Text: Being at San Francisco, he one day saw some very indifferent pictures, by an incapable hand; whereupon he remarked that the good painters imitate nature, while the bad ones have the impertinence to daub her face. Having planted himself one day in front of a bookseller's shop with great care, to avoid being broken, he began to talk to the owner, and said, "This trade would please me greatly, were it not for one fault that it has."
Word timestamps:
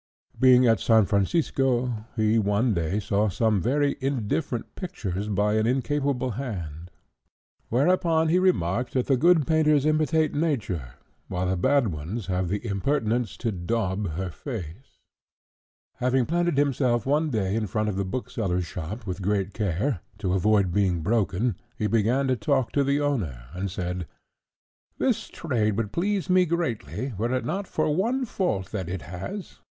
Being 0.39 0.65
at 0.65 0.79
San 0.79 1.05
Francisco, 1.05 2.07
he 2.15 2.39
one 2.39 2.73
day 2.73 2.99
saw 2.99 3.29
some 3.29 3.61
very 3.61 3.97
indifferent 4.01 4.73
pictures, 4.73 5.27
by 5.27 5.53
an 5.53 5.67
incapable 5.67 6.31
hand; 6.31 6.89
whereupon 7.69 8.27
he 8.29 8.39
remarked 8.39 8.93
that 8.95 9.05
the 9.05 9.15
good 9.15 9.45
painters 9.45 9.85
imitate 9.85 10.33
nature, 10.33 10.95
while 11.27 11.45
the 11.45 11.55
bad 11.55 11.89
ones 11.89 12.25
have 12.25 12.47
the 12.49 12.65
impertinence 12.65 13.37
to 13.37 13.51
daub 13.51 14.13
her 14.15 14.31
face. 14.31 15.01
Having 15.97 16.25
planted 16.25 16.57
himself 16.57 17.05
one 17.05 17.29
day 17.29 17.53
in 17.53 17.67
front 17.67 17.87
of 17.87 17.99
a 17.99 18.03
bookseller's 18.03 18.65
shop 18.65 19.05
with 19.05 19.21
great 19.21 19.53
care, 19.53 19.99
to 20.17 20.33
avoid 20.33 20.71
being 20.73 21.01
broken, 21.01 21.55
he 21.77 21.85
began 21.85 22.25
to 22.27 22.35
talk 22.35 22.71
to 22.71 22.83
the 22.83 22.99
owner, 22.99 23.45
and 23.53 23.69
said, 23.69 24.07
"This 24.97 25.27
trade 25.27 25.77
would 25.77 25.91
please 25.91 26.27
me 26.27 26.47
greatly, 26.47 27.13
were 27.19 27.31
it 27.31 27.45
not 27.45 27.67
for 27.67 27.93
one 27.95 28.25
fault 28.25 28.71
that 28.71 28.89
it 28.89 29.03
has." 29.03 29.59